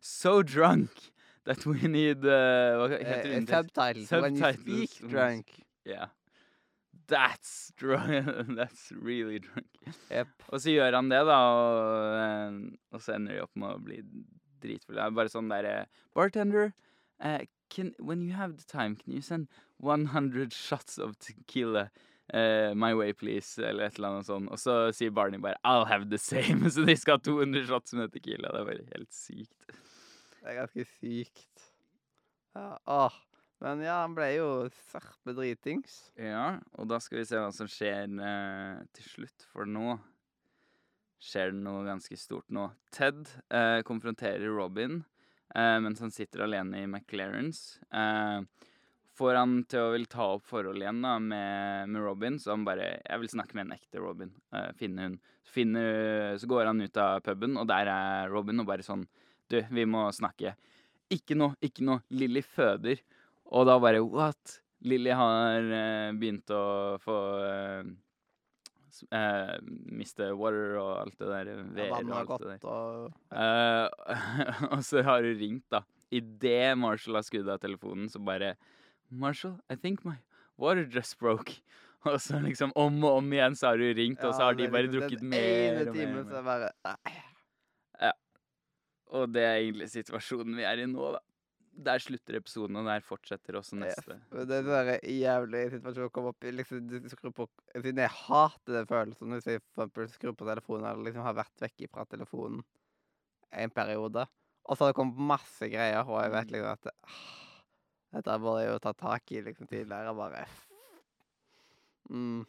So 0.00 0.42
drunk 0.42 0.90
that 1.44 1.64
we 1.66 1.86
need 1.86 2.24
uh, 2.26 2.74
Hva 2.82 2.88
heter 2.98 3.22
det? 3.30 3.36
eh, 3.36 3.46
subtitles. 3.46 4.10
When 4.10 4.34
you 4.34 4.42
Subtitles. 4.42 4.90
speak 4.90 5.10
drunk. 5.10 5.46
Yeah. 5.86 6.08
That's 7.08 7.72
drunk. 7.76 8.26
That's 8.58 8.90
really 8.92 9.38
drunk. 9.38 9.66
Yep. 10.10 10.28
Og 10.48 10.60
så 10.60 10.74
gjør 10.74 10.98
han 10.98 11.10
det, 11.12 11.20
da, 11.28 11.36
og, 11.36 12.16
eh, 12.22 12.56
og 12.92 13.04
så 13.04 13.14
ender 13.16 13.36
de 13.36 13.44
opp 13.44 13.54
med 13.54 13.76
å 13.76 13.82
bli 13.82 14.00
dritfulle. 14.62 14.98
Det 14.98 15.04
er 15.04 15.14
bare 15.20 15.32
sånn 15.32 15.52
derre 15.52 15.76
Bartender, 16.16 16.72
uh, 17.22 17.44
can, 17.70 17.94
when 17.98 18.22
you 18.26 18.34
have 18.34 18.56
the 18.56 18.66
time, 18.66 18.96
can 18.96 19.14
you 19.14 19.22
send 19.22 19.46
100 19.78 20.52
shots 20.52 20.98
of 20.98 21.18
tequila 21.18 21.90
Uh, 22.34 22.74
my 22.74 22.92
way, 22.92 23.12
please? 23.12 23.56
Eller 23.62 23.84
et 23.84 23.98
eller 23.98 24.08
annet 24.08 24.26
sånt. 24.26 24.50
Og 24.50 24.58
så 24.58 24.90
sier 24.96 25.12
Barney 25.14 25.38
bare 25.38 25.60
I'll 25.62 25.86
have 25.86 26.08
the 26.10 26.18
same. 26.18 26.66
Så 26.74 26.82
de 26.82 26.96
skal 26.98 27.20
ha 27.20 27.22
200 27.22 27.68
shots 27.68 27.94
med 27.94 28.10
tequila. 28.10 28.50
Det 28.50 28.60
er 28.60 28.66
bare 28.66 28.86
helt 28.96 29.14
sykt. 29.14 29.76
Det 30.40 30.50
er 30.50 30.58
ganske 30.58 30.86
sykt. 30.96 31.68
Ja, 32.56 32.72
åh. 32.86 33.14
Men 33.64 33.80
ja, 33.80 34.02
han 34.02 34.14
ble 34.16 34.28
jo 34.34 34.48
serpe 34.90 35.32
dritings. 35.36 36.10
Ja, 36.20 36.58
og 36.76 36.90
da 36.90 37.00
skal 37.00 37.22
vi 37.22 37.28
se 37.28 37.40
hva 37.40 37.52
som 37.56 37.70
skjer 37.70 38.04
eh, 38.04 38.84
til 38.96 39.08
slutt, 39.14 39.46
for 39.52 39.68
nå 39.68 39.96
skjer 41.26 41.52
det 41.54 41.62
noe 41.64 41.84
ganske 41.86 42.18
stort 42.20 42.52
nå. 42.52 42.68
Ted 42.94 43.24
eh, 43.48 43.80
konfronterer 43.88 44.52
Robin 44.52 45.00
eh, 45.54 45.78
mens 45.82 46.02
han 46.04 46.12
sitter 46.14 46.44
alene 46.44 46.82
i 46.82 46.86
McLarens. 46.86 47.78
Eh, 47.88 48.44
får 49.16 49.38
han 49.40 49.56
til 49.70 49.86
å 49.86 49.92
vil 49.94 50.06
ta 50.12 50.28
opp 50.36 50.44
forhold 50.48 50.82
igjen 50.82 51.00
da, 51.04 51.16
med, 51.22 51.88
med 51.92 52.04
Robin, 52.04 52.38
så 52.38 52.52
han 52.52 52.66
bare 52.68 53.00
'Jeg 53.00 53.22
vil 53.22 53.32
snakke 53.32 53.56
med 53.56 53.66
en 53.66 53.78
ekte 53.78 54.02
Robin'. 54.02 54.34
Eh, 54.52 54.72
finne 54.76 55.08
hun. 55.08 55.18
Så, 55.40 55.52
finner, 55.52 56.36
så 56.36 56.46
går 56.50 56.66
han 56.66 56.80
ut 56.80 56.96
av 56.96 57.20
puben, 57.24 57.56
og 57.56 57.68
der 57.70 57.88
er 57.88 58.28
Robin 58.28 58.60
og 58.60 58.68
bare 58.68 58.84
sånn 58.84 59.06
'Du, 59.48 59.62
vi 59.70 59.84
må 59.84 60.10
snakke'. 60.12 60.56
Ikke 61.08 61.36
nå, 61.38 61.54
ikke 61.62 61.84
nå. 61.86 62.00
Lilly 62.10 62.42
føder. 62.42 63.00
Og 63.54 63.68
da 63.68 63.76
bare 63.82 64.02
what? 64.02 64.60
Lilly 64.86 65.14
har 65.16 65.70
eh, 65.72 66.10
begynt 66.18 66.50
å 66.52 66.64
få 67.02 67.16
eh, 67.46 67.88
eh, 69.10 69.56
miste 69.96 70.30
water 70.36 70.76
og 70.80 70.92
alt 71.00 71.18
det 71.20 71.30
der. 71.30 71.50
Ja, 71.50 71.88
og 71.88 71.94
Vannet 71.94 72.14
har 72.14 72.24
det 72.24 72.30
gått 72.30 72.46
der. 72.46 72.68
og 72.70 73.12
Eh, 73.32 74.68
og 74.74 74.84
så 74.86 75.02
har 75.06 75.26
hun 75.26 75.38
ringt, 75.40 75.66
da. 75.72 75.82
Idet 76.14 76.76
Marshall 76.78 77.18
har 77.18 77.26
skrudd 77.26 77.48
av 77.50 77.58
telefonen, 77.62 78.08
så 78.12 78.22
bare 78.22 78.54
Marshall, 79.10 79.58
I 79.70 79.76
think 79.76 80.04
my 80.04 80.16
water 80.56 80.86
just 80.86 81.18
broke. 81.18 81.60
Og 82.06 82.20
så 82.22 82.38
liksom 82.38 82.70
om 82.78 83.00
og 83.02 83.16
om 83.18 83.32
igjen 83.34 83.56
så 83.58 83.72
har 83.72 83.80
hun 83.82 83.96
ringt, 83.98 84.20
og 84.22 84.34
så 84.36 84.44
har 84.46 84.54
de 84.54 84.68
bare 84.70 84.86
liksom 84.86 85.00
drukket 85.08 85.22
mer 85.26 85.88
og 85.90 85.96
mer. 85.96 86.12
Og, 86.20 86.44
bare 86.46 86.68
ja. 87.98 88.12
og 89.10 89.32
det 89.34 89.42
er 89.42 89.56
egentlig 89.56 89.88
situasjonen 89.90 90.54
vi 90.54 90.68
er 90.70 90.84
i 90.84 90.86
nå, 90.86 91.08
da. 91.16 91.18
Der 91.76 92.00
slutter 92.00 92.38
episoden, 92.38 92.78
og 92.80 92.86
der 92.88 93.02
fortsetter 93.04 93.58
også 93.58 93.76
neste. 93.76 94.16
Og 94.32 94.46
Det 94.48 94.62
er 94.64 94.68
den 94.88 95.18
jævlig 95.20 95.60
situasjonen 95.74 96.08
å 96.08 96.12
komme 96.14 96.30
opp 96.32 96.46
i. 96.48 96.52
Liksom, 96.54 96.86
på 97.36 97.46
Siden 97.74 98.00
jeg 98.00 98.14
hater 98.16 98.78
den 98.78 98.88
følelsen 98.88 99.34
hvis 99.36 99.50
jeg 99.50 99.64
for 99.76 100.08
skrur 100.08 100.32
på 100.38 100.48
telefonen 100.48 100.88
eller 100.88 101.10
liksom 101.10 101.26
har 101.26 101.36
vært 101.36 101.66
vekk 101.66 101.84
fra 101.92 102.06
telefonen 102.08 102.64
en 103.56 103.70
periode, 103.70 104.24
og 104.66 104.76
så 104.76 104.84
har 104.84 104.92
det 104.92 104.98
kommet 104.98 105.20
masse 105.30 105.68
greier, 105.70 106.02
og 106.04 106.18
jeg 106.22 106.32
vet 106.34 106.46
Mm. 106.46 106.52
liksom 106.56 106.72
at 106.72 106.86
ah, 107.06 107.20
Dette 108.16 108.38
burde 108.40 108.62
jeg 108.62 108.72
jo 108.72 108.78
tatt 108.78 108.98
tak 108.98 109.32
i 109.32 109.42
liksom 109.44 109.68
tidligere. 109.68 110.14
Bare 110.16 110.46
mm, 112.08 112.46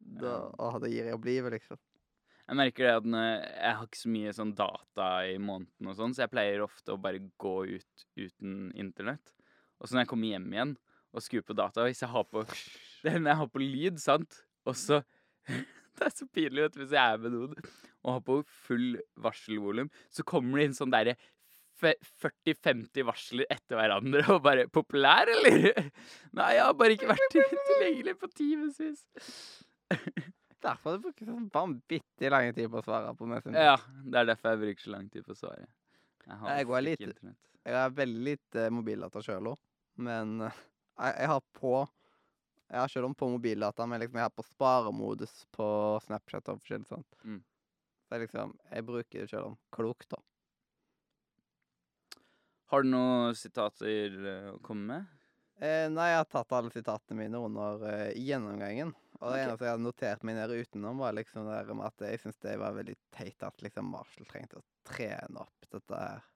da, 0.00 0.32
Ja. 0.58 0.78
Det 0.80 0.90
gir 0.90 1.04
jeg 1.04 1.14
opp 1.14 1.24
livet, 1.24 1.52
liksom. 1.52 1.78
Jeg 2.46 2.58
merker 2.60 2.86
det 2.86 2.94
at 2.94 3.06
jeg 3.10 3.76
har 3.78 3.86
ikke 3.88 3.98
så 3.98 4.10
mye 4.14 4.32
sånn 4.36 4.52
data 4.58 5.06
i 5.26 5.38
måneden 5.42 5.90
og 5.90 5.96
sånn, 5.98 6.12
så 6.14 6.24
jeg 6.24 6.32
pleier 6.34 6.62
ofte 6.62 6.94
å 6.94 7.00
bare 7.02 7.24
gå 7.42 7.56
ut 7.72 8.04
uten 8.14 8.68
internett. 8.78 9.34
Og 9.80 9.88
så 9.88 9.96
når 9.96 10.04
jeg 10.04 10.10
kommer 10.12 10.30
hjem 10.30 10.52
igjen 10.54 10.76
og 11.16 11.24
skrur 11.24 11.42
på 11.48 11.56
data, 11.58 11.86
hvis 11.86 12.04
jeg 12.04 12.12
har 12.12 12.28
på 12.30 12.44
Det 13.02 13.12
hender 13.12 13.32
jeg 13.32 13.40
har 13.42 13.50
på 13.50 13.62
lyd, 13.62 13.98
sant, 14.02 14.38
og 14.66 14.78
så 14.78 15.02
Det 15.96 16.04
er 16.04 16.12
så 16.12 16.26
pinlig, 16.28 16.62
vet 16.62 16.74
du, 16.74 16.80
hvis 16.82 16.94
jeg 16.94 17.16
er 17.16 17.22
med 17.22 17.32
noen 17.32 17.54
og 18.06 18.12
har 18.12 18.22
på 18.22 18.36
full 18.68 18.98
varselvolum, 19.18 19.88
så 20.12 20.22
kommer 20.28 20.60
det 20.60 20.68
inn 20.68 20.76
sånn 20.76 20.92
derre 20.92 21.16
40-50 21.82 23.04
varsler 23.04 23.48
etter 23.52 23.76
hverandre, 23.76 24.22
og 24.32 24.44
bare 24.44 24.68
'Populær, 24.70 25.28
eller?' 25.28 25.90
Nei, 26.38 26.50
jeg 26.56 26.62
har 26.62 26.76
bare 26.78 26.96
ikke 26.96 27.10
vært 27.10 27.34
tilgjengelig 27.34 28.16
på 28.20 28.30
timevis. 28.38 29.02
Derfor 30.66 30.96
du 30.98 31.04
bruker 31.06 31.28
så 31.30 31.36
vanvittig 31.54 32.30
lang 32.32 32.52
tid 32.56 32.70
på 32.72 32.80
å 32.82 32.84
svare 32.86 33.14
på 33.18 33.28
Messenger. 33.30 33.66
Ja, 33.70 33.76
det 34.04 34.20
er 34.22 34.30
derfor 34.34 34.52
jeg 34.54 34.62
bruker 34.64 34.84
så 34.88 34.92
lang 34.96 35.08
tid 35.12 35.26
på 35.26 35.34
å 35.34 35.40
svare. 35.40 35.66
Jeg 36.26 36.38
har 36.42 36.56
Jeg 36.58 36.66
går 36.70 36.78
ikke 36.80 36.86
litt- 36.90 37.06
internett. 37.08 37.42
Jeg 37.66 37.74
har 37.80 37.90
veldig 37.98 38.22
lite 38.28 38.68
mobildata 38.70 39.22
sjøl 39.26 39.48
òg, 39.52 39.58
men 40.06 40.36
eh, 40.46 40.58
jeg, 41.00 41.16
jeg 41.22 41.30
har 41.34 41.40
på 41.58 41.74
Jeg 42.66 42.80
har 42.82 42.88
selv 42.90 43.06
om 43.06 43.14
på 43.14 43.28
mobildata, 43.30 43.84
men 43.86 44.00
liksom 44.02 44.18
jeg 44.18 44.26
har 44.26 44.32
på 44.34 44.42
sparemodus 44.42 45.34
på 45.54 45.66
Snapchat 46.02 46.48
og 46.50 46.58
forskjellig 46.64 46.88
sånt. 46.90 47.06
Mm. 47.22 47.40
Så 48.06 48.14
jeg 48.16 48.24
liksom 48.26 48.54
Jeg 48.72 48.86
bruker 48.88 49.20
det 49.22 49.30
selv 49.30 49.52
om 49.52 49.58
klokt, 49.74 50.08
da. 50.10 50.18
Har 52.72 52.82
du 52.82 52.88
noen 52.90 53.36
sitater 53.38 54.16
eh, 54.26 54.48
å 54.50 54.58
komme 54.66 54.86
med? 54.90 55.12
Eh, 55.62 55.86
nei, 55.88 56.08
jeg 56.10 56.18
har 56.18 56.26
tatt 56.28 56.50
alle 56.58 56.72
sitatene 56.74 57.16
mine 57.22 57.38
under 57.40 57.84
eh, 57.86 58.10
gjennomgangen. 58.18 58.90
Og 59.16 59.30
det 59.32 59.36
okay. 59.38 59.46
eneste 59.46 59.64
jeg 59.64 59.72
hadde 59.72 59.86
notert 59.86 60.24
meg 60.28 60.36
nede 60.36 60.58
utenom, 60.60 60.98
var 61.00 61.14
liksom 61.16 61.46
det 61.48 61.54
der 61.56 61.76
med 61.78 61.88
at 61.88 62.04
jeg 62.04 62.20
syns 62.22 62.40
det 62.44 62.56
var 62.60 62.76
veldig 62.76 62.96
teit 63.16 63.46
at 63.46 63.64
liksom 63.64 63.88
Marshall 63.92 64.28
trengte 64.28 64.60
å 64.60 64.66
trene 64.88 65.44
opp 65.46 65.68
dette 65.72 66.02
her. 66.02 66.26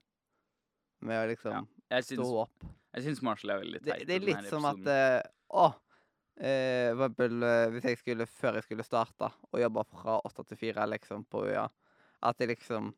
Med 1.04 1.22
å 1.22 1.28
liksom 1.30 1.68
Ja, 1.90 2.00
synes, 2.00 2.24
stå 2.24 2.42
opp. 2.44 2.66
jeg 2.96 3.06
syns 3.06 3.22
Marshall 3.24 3.54
er 3.54 3.62
veldig 3.64 3.82
teit. 3.84 3.92
det 4.00 4.08
det 4.08 4.18
er 4.18 4.26
litt 4.30 4.50
som 4.52 4.66
at 4.68 4.90
eh, 4.94 5.20
Å! 5.50 5.68
Eh, 6.40 6.96
eh, 6.96 7.68
hvis 7.74 7.84
jeg 7.84 8.00
skulle, 8.00 8.26
før 8.26 8.56
jeg 8.58 8.68
skulle 8.68 8.86
starte 8.86 9.28
og 9.50 9.60
jobbe 9.60 9.84
fra 9.92 10.16
åtte 10.24 10.46
til 10.48 10.60
fire 10.60 10.86
liksom 10.88 11.26
på 11.28 11.44
UiA, 11.50 11.66
at 12.24 12.40
jeg 12.40 12.54
liksom 12.54 12.94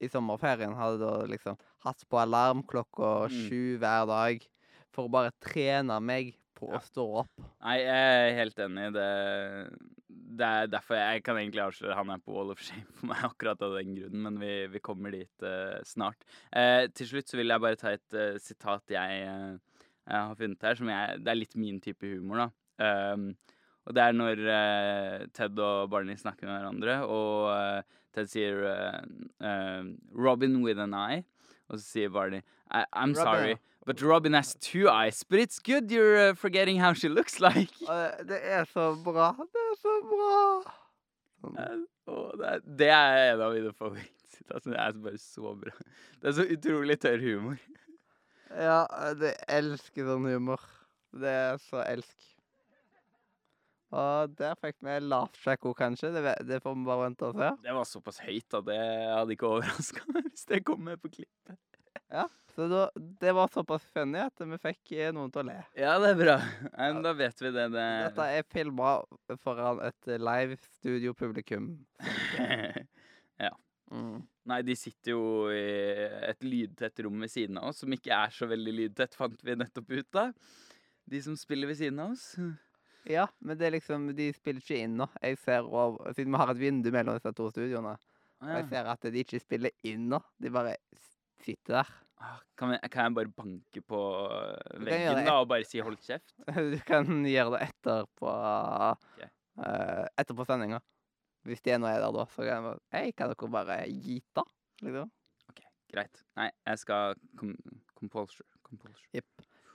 i 0.00 0.08
sommerferien 0.12 0.76
hadde 0.76 1.00
da 1.04 1.28
liksom 1.28 1.56
hatt 1.84 2.04
på 2.08 2.20
alarm 2.20 2.62
klokka 2.68 3.28
Mm. 3.28 3.36
sju 3.48 3.78
hver 3.80 4.06
dag 4.08 4.48
for 4.92 5.06
å 5.06 5.12
bare 5.12 5.32
trene 5.40 6.00
meg 6.00 6.34
på 6.56 6.70
å 6.72 6.80
stå 6.82 7.04
opp. 7.22 7.44
Nei, 7.64 7.76
jeg 7.82 8.16
er 8.16 8.36
helt 8.40 8.60
enig. 8.64 8.88
Det, 8.96 9.06
det 10.40 10.48
er 10.60 10.70
derfor 10.72 10.98
jeg 10.98 11.24
kan 11.26 11.38
egentlig 11.40 11.64
avsløre 11.64 11.96
han 11.98 12.12
er 12.12 12.22
på 12.22 12.34
Wall 12.34 12.52
of 12.54 12.62
Shame 12.64 12.86
for 12.98 13.10
meg 13.10 13.24
akkurat 13.30 13.64
av 13.66 13.76
den 13.78 13.96
grunnen, 13.98 14.22
men 14.28 14.38
vi, 14.42 14.52
vi 14.72 14.82
kommer 14.84 15.14
dit 15.14 15.46
uh, 15.46 15.78
snart. 15.86 16.26
Uh, 16.50 16.86
til 16.96 17.12
slutt 17.12 17.32
så 17.32 17.40
vil 17.40 17.52
jeg 17.52 17.64
bare 17.64 17.80
ta 17.80 17.92
et 17.96 18.16
uh, 18.16 18.38
sitat 18.42 18.96
jeg, 18.96 19.26
jeg 19.26 20.16
har 20.16 20.38
funnet 20.38 20.66
her, 20.68 20.80
som 20.80 20.92
jeg, 20.92 21.20
det 21.22 21.32
er 21.32 21.40
litt 21.40 21.60
min 21.60 21.82
type 21.84 22.08
humor, 22.16 22.46
da. 22.46 22.48
Um, 23.12 23.30
og 23.86 23.94
det 23.94 24.02
er 24.02 24.16
når 24.16 24.40
Ted 25.30 25.60
og 25.62 25.92
Barney 25.92 26.18
snakker 26.18 26.48
med 26.48 26.56
hverandre, 26.56 26.96
og 27.06 27.84
Ted 28.16 28.26
sier 28.26 28.56
'Robin 30.10 30.56
with 30.64 30.82
an 30.82 30.96
eye', 30.98 31.22
og 31.70 31.78
så 31.78 31.84
sier 31.84 32.10
Barney 32.10 32.42
'I'm 32.66 33.14
Robin. 33.14 33.22
sorry'. 33.22 33.60
But 33.86 34.02
Robin 34.02 34.34
has 34.34 34.54
two 34.58 34.88
eyes. 34.90 35.22
But 35.22 35.38
it's 35.38 35.60
good 35.60 35.90
you're 35.92 36.30
uh, 36.30 36.34
forgetting 36.34 36.80
how 36.80 36.92
she 36.92 37.08
looks 37.08 37.38
like. 37.48 37.70
Det- 38.26 38.42
er 38.42 38.64
så 38.66 38.94
bra. 39.04 39.28
Det 39.38 39.62
er 39.70 39.76
så 39.80 39.94
bra. 40.10 40.72
Eh, 41.46 41.76
det, 42.40 42.52
det 42.80 42.88
er 42.90 43.34
en 43.34 43.40
av 43.46 43.54
mine 43.54 43.72
favorittsitater. 43.78 44.70
Det 44.72 44.80
er 44.82 44.98
bare 45.04 45.18
så 45.22 45.54
bra. 45.54 45.70
Det 46.20 46.32
er 46.32 46.34
så 46.40 46.46
utrolig 46.56 46.98
tørr 47.02 47.22
humor. 47.22 47.60
Ja, 48.50 48.80
det 49.18 49.36
elsker 49.48 50.06
sånn 50.10 50.26
humor. 50.32 50.62
Det 51.14 51.30
er 51.30 51.62
så 51.62 51.84
elsk. 51.86 52.16
Og 53.96 54.32
der 54.36 54.56
fikk 54.58 54.80
vi 54.82 54.96
lavt 55.06 55.38
sjekko, 55.38 55.70
kanskje. 55.78 56.10
Det, 56.14 56.34
det 56.48 56.58
får 56.64 56.74
vi 56.74 56.84
bare 56.88 57.04
vente 57.06 57.28
og 57.30 57.38
se. 57.38 57.52
Det 57.62 57.74
var 57.78 57.86
såpass 57.86 58.18
høyt 58.26 58.56
at 58.58 58.66
det 58.66 58.80
hadde 58.82 59.36
ikke 59.36 59.46
overraska 59.54 60.02
meg 60.10 60.26
hvis 60.32 60.46
det 60.50 60.64
kom 60.66 60.82
med 60.88 60.98
på 61.02 61.12
klippet. 61.20 61.54
Så 62.56 62.66
da, 62.70 62.86
det 62.94 63.32
var 63.36 63.50
såpass 63.52 63.84
funny 63.92 64.20
at 64.22 64.40
vi 64.40 64.56
fikk 64.62 64.92
eh, 64.96 65.10
noen 65.12 65.32
til 65.32 65.42
å 65.42 65.46
le. 65.50 65.56
Ja, 65.76 65.96
det 66.00 66.14
er 66.14 66.20
bra. 66.20 66.36
Men 66.72 67.02
da 67.04 67.12
vet 67.18 67.42
vi 67.42 67.50
det. 67.52 67.66
Dette 67.74 68.14
det 68.16 68.28
er 68.38 68.46
filma 68.48 68.94
foran 69.44 69.82
et 69.84 70.12
eh, 70.14 70.22
live 70.22 70.56
studio-publikum. 70.78 71.74
Mm. 73.90 74.22
Nei, 74.50 74.60
de 74.66 74.74
sitter 74.78 75.12
jo 75.12 75.24
i 75.52 75.62
et 76.26 76.46
lydtett 76.46 77.04
rom 77.06 77.20
ved 77.22 77.30
siden 77.32 77.60
av 77.60 77.70
oss, 77.70 77.82
som 77.82 77.92
ikke 77.94 78.14
er 78.14 78.32
så 78.34 78.48
veldig 78.50 78.74
lydtett, 78.80 79.14
fant 79.18 79.42
vi 79.46 79.56
nettopp 79.58 79.92
ut 79.92 80.20
av. 80.20 80.32
De 81.06 81.20
som 81.22 81.36
spiller 81.38 81.70
ved 81.70 81.78
siden 81.78 82.02
av 82.02 82.14
oss. 82.16 82.32
Ja, 83.06 83.28
men 83.38 83.58
det 83.58 83.68
er 83.68 83.76
liksom, 83.76 84.08
de 84.18 84.32
spiller 84.34 84.62
ikke 84.62 84.80
inn 84.82 84.96
nå. 84.98 85.06
Jeg 85.22 85.38
ser 85.44 85.66
over, 85.66 86.10
Siden 86.16 86.34
vi 86.34 86.42
har 86.42 86.50
et 86.50 86.62
vindu 86.62 86.90
mellom 86.90 87.18
disse 87.18 87.34
to 87.38 87.50
studioene. 87.52 87.94
Ah, 88.42 88.48
ja. 88.50 88.56
jeg 88.58 88.70
ser 88.72 88.90
at 88.90 89.06
de 89.14 89.22
ikke 89.22 89.40
spiller 89.40 89.74
inn 89.86 90.08
nå. 90.10 90.18
De 90.42 90.50
bare 90.52 90.74
s- 91.46 91.52
sitter 91.54 91.78
der. 91.80 91.94
Ah, 92.18 92.38
Kan, 92.56 92.70
jeg, 92.72 92.90
kan 92.90 93.04
jeg 93.10 93.14
bare 93.14 93.28
banke 93.36 93.80
på 93.84 93.98
veggen 94.80 95.24
da 95.26 95.34
og 95.40 95.48
bare 95.50 95.64
si 95.68 95.78
'hold 95.80 95.98
kjeft'? 96.00 96.32
Du 96.72 96.78
kan 96.86 97.04
gjøre 97.28 97.52
det 97.58 97.68
etterpå 97.68 98.30
okay. 99.14 99.28
uh, 99.60 100.06
Etterpå 100.18 100.46
sendinga. 100.48 100.80
Hvis 101.46 101.60
de 101.62 101.70
ennå 101.76 101.86
er 101.86 102.00
der 102.00 102.10
da, 102.16 102.24
så 102.32 102.42
kan 102.42 102.54
jeg 102.54 102.62
bare 102.64 102.80
Hei, 102.92 103.12
kan 103.12 103.28
dere 103.30 103.50
bare 103.52 103.76
gite? 103.86 104.42
Liksom. 104.82 105.10
OK, 105.50 105.60
Greit. 105.92 106.22
Nei, 106.36 106.48
jeg 106.66 106.78
skal 106.78 107.14
kom, 107.38 107.52
compulsure. 107.94 108.48
compulsure. 108.64 109.22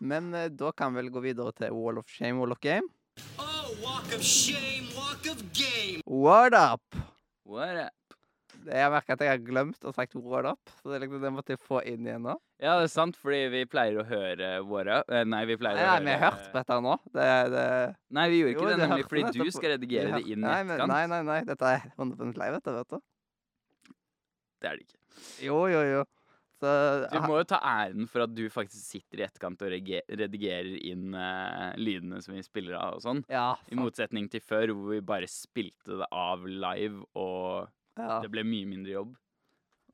Men 0.02 0.34
uh, 0.34 0.48
da 0.50 0.72
kan 0.74 0.92
vi 0.94 1.02
vel 1.04 1.12
gå 1.14 1.22
videre 1.22 1.54
til 1.54 1.72
Wall 1.72 1.98
of 2.02 2.10
Shame, 2.10 2.40
Wall 2.42 2.52
of 2.52 2.60
Game. 2.60 2.90
Oh, 3.38 3.70
walk 3.86 4.10
of 4.18 4.22
shame, 4.26 4.90
walk 4.98 5.24
of 5.30 5.40
game. 5.54 6.02
What 6.08 6.54
up? 6.58 6.82
What 7.46 7.78
up? 7.86 7.94
Jeg 8.68 8.92
merker 8.94 9.16
at 9.16 9.24
jeg 9.26 9.32
har 9.32 9.42
glemt 9.42 9.88
å 9.88 9.94
sagt 9.96 10.16
word 10.16 10.50
up, 10.52 10.72
så 10.82 10.94
det, 10.94 11.02
liksom, 11.06 11.22
det 11.24 11.32
måtte 11.34 11.56
jeg 11.56 11.62
få 11.64 11.82
inn 11.90 12.06
igjen 12.08 12.26
nå. 12.28 12.36
Ja, 12.62 12.76
det 12.78 12.90
er 12.90 12.94
sant, 12.94 13.18
fordi 13.18 13.42
vi 13.54 13.64
pleier 13.70 14.02
å 14.02 14.06
høre 14.06 14.52
våre 14.68 15.00
eh, 15.10 15.24
Nei, 15.26 15.42
vi 15.50 15.58
pleier 15.58 15.80
Nei, 15.80 15.88
å 15.88 15.96
nei, 15.98 16.04
vi 16.06 16.14
har 16.14 16.36
hørt 16.36 16.48
på 16.52 16.60
dette 16.60 16.80
nå. 16.86 16.96
Det, 17.10 17.28
det, 17.56 17.66
Nei, 18.18 18.28
vi 18.30 18.42
gjorde 18.42 18.54
ikke 18.54 18.64
Jo, 18.64 18.70
det, 18.70 18.80
nemlig 18.86 19.10
fordi 19.10 19.46
du 19.50 19.54
skal 19.56 19.76
redigere 19.76 20.20
det 20.20 20.24
inn 20.30 20.46
i 20.46 20.54
etterkant. 20.54 20.94
Nei, 20.94 21.04
nei, 21.10 21.22
nei. 21.32 21.42
Dette 21.50 21.76
er 21.78 21.88
100 21.96 22.34
live, 22.38 22.60
dette, 22.60 22.76
vet 22.78 22.96
du. 22.98 23.96
Det 24.62 24.70
er 24.70 24.78
det 24.78 24.86
ikke. 24.86 25.00
Jo, 25.48 25.62
jo, 25.74 25.86
jo. 25.90 26.04
Så 26.62 26.72
Du 27.10 27.18
må 27.26 27.40
jo 27.40 27.46
ta 27.50 27.58
æren 27.66 28.06
for 28.10 28.28
at 28.28 28.34
du 28.38 28.44
faktisk 28.54 28.84
sitter 28.86 29.24
i 29.24 29.26
etterkant 29.26 29.64
og 29.66 29.72
redigerer 29.74 30.76
inn 30.92 31.16
uh, 31.18 31.74
lydene 31.82 32.22
som 32.22 32.36
vi 32.38 32.44
spiller 32.46 32.78
av 32.78 33.00
og 33.00 33.06
sånn. 33.06 33.24
Ja, 33.32 33.56
I 33.66 33.78
motsetning 33.80 34.30
til 34.30 34.44
før, 34.46 34.76
hvor 34.78 34.94
vi 34.94 35.02
bare 35.02 35.30
spilte 35.32 35.98
det 36.04 36.10
av 36.14 36.46
live, 36.46 37.02
og 37.18 37.72
ja. 37.98 38.20
det 38.24 38.30
ble 38.32 38.44
mye 38.48 38.66
mindre 38.70 38.92
jobb. 38.92 39.16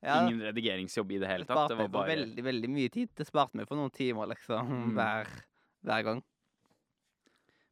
ja. 0.02 0.20
Ingen 0.22 0.40
redigeringsjobb 0.46 1.12
i 1.12 1.18
det 1.18 1.28
hele 1.30 1.44
tatt. 1.48 1.68
Det 1.72 1.76
var 1.80 1.88
bare 1.88 2.12
veldig, 2.14 2.44
veldig 2.44 2.70
mye 2.70 2.90
tid. 2.94 3.10
Det 3.18 3.26
sparte 3.26 3.56
meg 3.58 3.66
for 3.68 3.76
noen 3.80 3.90
timer, 3.90 4.26
liksom, 4.30 4.68
Mm. 4.68 4.92
hver, 4.94 5.26
hver 5.84 6.02
gang. 6.04 6.22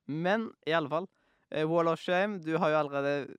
Men 0.06 0.52
i 0.66 0.72
alle 0.72 0.88
fall, 0.88 1.08
eh, 1.50 1.66
Wall 1.68 1.88
of 1.88 2.00
Shame, 2.00 2.38
du 2.38 2.56
har 2.58 2.70
jo 2.70 2.76
allerede 2.82 3.36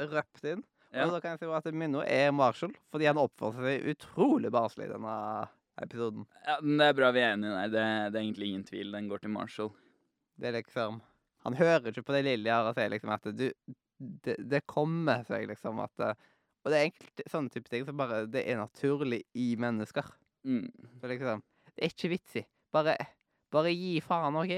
røpt 0.00 0.44
inn. 0.44 0.64
Ja. 0.92 1.04
Og 1.04 1.12
da 1.12 1.20
kan 1.20 1.34
jeg 1.36 1.40
si 1.42 1.46
at 1.52 1.74
Minno 1.74 2.00
er 2.00 2.30
Marshall, 2.32 2.72
fordi 2.90 3.04
han 3.10 3.18
oppførte 3.20 3.60
seg 3.60 3.84
utrolig 3.92 4.50
barnslig 4.50 4.86
i 4.88 4.92
denne 4.94 5.48
episoden. 5.82 6.24
Ja, 6.46 6.56
men 6.62 6.78
det 6.80 6.86
er 6.88 6.96
bra 6.96 7.10
vi 7.12 7.20
er 7.20 7.34
enige 7.36 7.52
der. 7.58 7.68
Det, 7.74 7.84
det 8.14 8.18
er 8.18 8.24
egentlig 8.24 8.48
ingen 8.48 8.64
tvil. 8.64 8.92
Den 8.96 9.08
går 9.10 9.20
til 9.20 9.30
Marshall. 9.34 9.70
Det 10.38 10.48
er 10.48 10.62
liksom 10.62 11.00
Han 11.44 11.54
hører 11.54 11.86
ikke 11.92 12.02
på 12.02 12.12
det 12.16 12.24
lille 12.26 12.50
har 12.50 12.66
og 12.66 12.74
sier 12.74 12.90
liksom 12.90 13.12
at 13.14 13.22
du 13.36 13.44
Det, 13.98 14.36
det 14.46 14.62
kommer 14.70 15.24
seg 15.26 15.48
liksom 15.50 15.80
at 15.82 16.04
eh, 16.04 16.26
Og 16.62 16.70
det 16.70 16.78
er 16.78 16.84
egentlig 16.86 17.30
sånne 17.32 17.50
type 17.50 17.70
ting 17.72 17.86
som 17.86 17.98
bare 17.98 18.20
Det 18.30 18.44
er 18.46 18.60
naturlig 18.60 19.24
i 19.34 19.50
mennesker. 19.58 20.06
Mm. 20.46 20.68
Så 21.00 21.10
liksom 21.10 21.42
Det 21.72 21.82
er 21.82 21.94
ikke 21.94 22.12
vits 22.14 22.36
i. 22.38 22.44
Bare, 22.74 22.94
bare 23.54 23.72
gi 23.74 23.96
faen, 24.04 24.36
OK? 24.38 24.54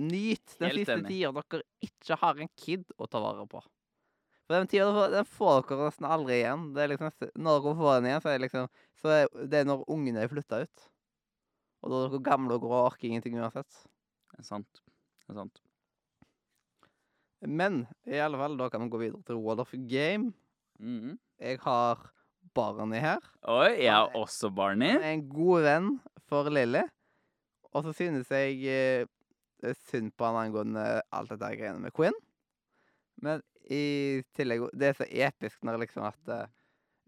Nyt 0.00 0.56
den 0.56 0.70
Helt 0.70 0.80
siste 0.80 0.96
tida 1.04 1.32
dere 1.36 1.62
ikke 1.84 2.16
har 2.22 2.40
en 2.40 2.50
kid 2.56 2.86
å 2.96 3.08
ta 3.10 3.20
vare 3.20 3.44
på. 3.50 3.60
For 4.48 4.56
den 4.56 4.70
tida 4.70 5.08
den 5.12 5.26
får 5.28 5.66
dere 5.68 5.88
nesten 5.90 6.08
aldri 6.08 6.38
igjen. 6.40 6.70
Det 6.74 6.84
er 6.84 6.92
liksom, 6.94 7.10
når 7.36 7.58
dere 7.60 7.74
får 7.80 7.92
den 7.98 8.08
igjen, 8.08 8.22
så 8.24 8.30
er 8.30 8.38
det 8.38 8.44
liksom 8.46 8.70
Så 9.00 9.12
er 9.14 9.28
det 9.52 9.60
er 9.60 9.68
når 9.68 9.84
ungene 9.92 10.24
er 10.24 10.32
flytta 10.32 10.62
ut. 10.64 10.86
Og 11.80 11.92
da 11.92 12.00
er 12.00 12.14
dere 12.14 12.24
gamle 12.30 12.56
og 12.56 12.64
grå 12.64 12.78
og 12.78 12.88
orker 12.92 13.08
ingenting 13.08 13.36
uansett. 13.40 13.82
Det 14.32 14.40
er 14.42 14.48
sant. 14.48 14.82
Det 15.24 15.34
er 15.34 15.38
sant. 15.42 15.62
Men 17.46 17.86
i 18.06 18.18
alle 18.20 18.38
fall, 18.40 18.56
da 18.60 18.68
kan 18.70 18.82
vi 18.84 18.90
gå 18.92 19.00
videre 19.00 19.22
til 19.26 19.40
Wall 19.40 19.62
of 19.62 19.72
Game. 19.88 20.32
Mhm. 20.80 21.18
Jeg 21.40 21.58
har 21.64 22.00
Barney 22.54 23.00
her. 23.00 23.20
Oi, 23.48 23.82
jeg 23.84 23.92
har 23.92 24.12
også 24.16 24.50
Barney. 24.54 24.92
Han 24.92 25.02
er 25.06 25.14
en 25.14 25.28
god 25.28 25.62
venn 25.64 25.90
for 26.28 26.48
Lilly. 26.52 26.82
Og 27.72 27.84
så 27.84 27.92
synes 27.94 28.30
jeg 28.30 28.58
eh, 28.66 29.74
synd 29.88 30.12
på 30.18 30.26
han 30.26 30.36
angående 30.48 30.84
alt 31.12 31.30
dette 31.30 31.52
greiene 31.56 31.80
med 31.80 31.94
Quinn. 31.96 32.16
Men 33.22 33.42
i 33.70 34.22
tillegg 34.34 34.70
Det 34.72 34.88
er 34.88 34.96
så 34.96 35.06
episk 35.06 35.62
når 35.62 35.82
liksom 35.84 36.06
at 36.08 36.30
eh, 36.32 36.46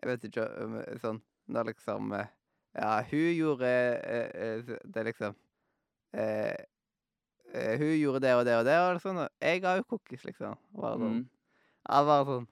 Jeg 0.03 0.11
vet 0.11 0.27
ikke 0.29 0.45
eh, 0.45 0.99
sånn 1.01 1.23
Når 1.49 1.71
liksom 1.71 2.13
eh, 2.13 2.29
Ja, 2.77 2.99
hun 3.09 3.31
gjorde 3.33 3.71
eh, 4.05 4.75
Det 4.85 5.05
liksom 5.09 5.35
eh, 6.13 6.53
Hun 7.53 7.93
gjorde 8.01 8.21
det 8.25 8.33
og 8.39 8.47
det 8.49 8.57
og 8.57 8.65
det, 8.69 8.79
og 8.81 9.03
sånn. 9.05 9.23
Og 9.27 9.29
jeg 9.45 9.61
ga 9.65 9.77
jo 9.79 9.85
cookies, 9.93 10.25
liksom. 10.25 10.57
Bare 10.79 10.99
sånn. 10.99 11.21
Mm. 11.21 11.29
Ja, 11.89 12.03
bare 12.09 12.25
sånn. 12.31 12.49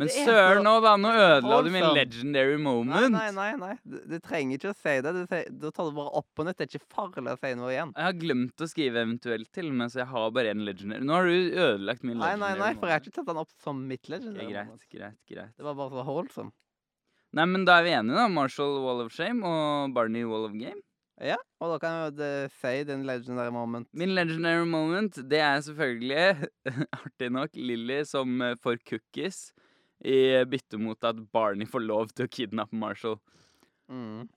Men 0.00 0.08
Det 0.08 0.22
søren 0.24 0.62
nå, 0.64 0.72
da! 0.80 0.94
Nå 0.96 1.10
ødela 1.12 1.56
du 1.66 1.68
min 1.74 1.84
legendary 1.92 2.56
moment. 2.56 3.10
nei, 3.12 3.26
nei. 3.36 3.48
nei. 3.60 3.74
Du, 3.84 3.98
du 4.08 4.14
trenger 4.24 4.56
ikke 4.56 4.70
å 4.70 4.76
si 4.78 4.94
det. 5.04 5.12
Du, 5.12 5.34
da 5.60 5.72
tar 5.76 5.90
du 5.90 5.96
bare 5.98 6.14
opp 6.22 6.28
på 6.38 6.46
nytt. 6.46 6.56
Det 6.56 6.64
er 6.64 6.78
ikke 6.78 6.94
farlig 6.94 7.34
å 7.34 7.36
si 7.42 7.50
noe 7.58 7.72
igjen. 7.74 7.92
Jeg 7.98 8.06
har 8.06 8.16
glemt 8.22 8.64
å 8.64 8.68
skrive 8.70 9.02
eventuelt 9.02 9.50
til, 9.52 9.68
mens 9.76 9.92
så 9.92 10.00
jeg 10.04 10.08
har 10.14 10.30
bare 10.38 10.54
en 10.54 10.64
legendary. 10.64 11.04
Nå 11.04 11.18
har 11.18 11.28
du 11.28 11.34
ødelagt 11.66 12.06
min 12.06 12.16
Nei, 12.16 12.30
legendary 12.30 12.40
nei, 12.40 12.52
nei, 12.54 12.70
nei, 12.70 12.78
for 12.80 12.88
jeg 12.88 12.96
har 12.96 13.04
ikke 13.04 13.16
tatt 13.18 13.28
den 13.34 13.42
opp 13.42 13.52
som 13.66 13.82
mitt 13.90 14.06
Ok, 14.06 14.12
legend. 14.14 14.40
greit, 14.40 14.86
greit, 14.94 15.18
greit. 15.34 15.52
Det 15.58 15.68
var 15.68 15.76
bare 15.82 15.98
så 15.98 16.06
holdsom. 16.08 16.52
Nei, 17.36 17.46
men 17.52 17.66
da 17.68 17.76
er 17.82 17.84
vi 17.90 17.92
enige, 17.98 18.16
da. 18.22 18.28
Marshall 18.40 18.80
Wall 18.86 19.04
of 19.04 19.12
Shame 19.12 19.44
og 19.44 19.92
Barney 19.98 20.24
Wall 20.24 20.48
of 20.48 20.56
Game. 20.56 20.80
Ja, 21.20 21.36
og 21.60 21.74
da 21.74 21.78
kan 21.82 21.96
jeg 21.98 22.12
jo 22.16 22.28
si 22.62 22.84
din 22.88 23.02
legendary 23.04 23.52
moment. 23.52 23.88
Min 23.92 24.14
legendary 24.16 24.64
moment, 24.64 25.18
det 25.28 25.40
er 25.44 25.58
selvfølgelig, 25.66 26.48
artig 27.02 27.28
nok, 27.34 27.58
Lilly 27.60 27.98
som 28.08 28.40
eh, 28.40 28.54
får 28.62 28.80
cookies 28.88 29.50
i 30.00 30.40
bytte 30.48 30.80
mot 30.80 31.04
at 31.04 31.20
Barney 31.34 31.68
får 31.68 31.84
lov 31.84 32.14
til 32.16 32.24
å 32.24 32.32
kidnappe 32.32 32.76
Marshall. 32.80 33.18
Mm. 33.92 34.30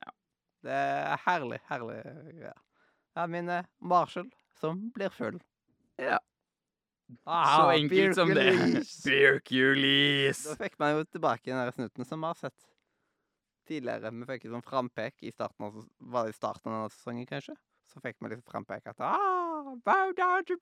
Det 0.64 0.76
er 0.76 1.24
herlig, 1.24 1.62
herlig 1.70 2.02
Ja, 2.42 2.54
Ja, 3.16 3.28
min 3.32 3.48
eh, 3.54 3.64
Marshall 3.80 4.28
som 4.60 4.90
blir 4.96 5.14
full. 5.14 5.40
Ja. 6.02 6.20
Ah, 7.24 7.56
Så 7.62 7.72
enkelt 7.78 8.16
som 8.18 8.32
det. 8.34 8.50
Birkulis! 9.06 10.44
Da 10.50 10.60
fikk 10.66 10.76
man 10.82 10.98
jo 10.98 11.04
tilbake 11.08 11.48
den 11.48 11.60
der 11.62 11.72
snutten 11.76 12.08
som 12.08 12.24
vi 12.24 12.32
har 12.32 12.40
sett 12.40 12.73
tidligere. 13.70 14.12
Vi 14.14 14.28
fikk 14.30 14.48
et 14.48 14.54
sånn 14.54 14.66
frampek 14.66 15.24
i 15.24 15.32
starten 15.34 15.68
av, 15.68 15.80
var 16.14 16.28
det 16.28 16.36
i 16.36 16.38
starten 16.38 16.72
av 16.72 16.78
denne 16.78 16.94
sesongen, 16.96 17.30
kanskje? 17.30 17.56
Så 17.92 18.02
fikk 18.04 18.20
vi 18.20 18.32
liksom 18.32 18.50
frampek 18.50 18.88
at 18.90 19.02
ah, 19.04 19.74
bow 19.86 20.14
down 20.18 20.46
to. 20.48 20.58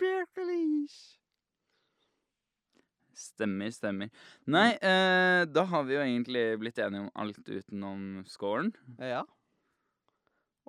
Stemmer, 3.22 3.72
stemmer. 3.76 4.10
Nei, 4.50 4.72
eh, 4.80 5.44
da 5.46 5.66
har 5.68 5.86
vi 5.88 5.96
jo 5.98 6.02
egentlig 6.04 6.46
blitt 6.62 6.80
enige 6.82 7.06
om 7.06 7.12
alt 7.22 7.44
utenom 7.48 8.24
scoren. 8.28 8.72
Ja. 8.98 9.24